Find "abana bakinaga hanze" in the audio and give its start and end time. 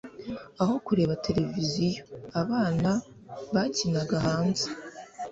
2.41-4.65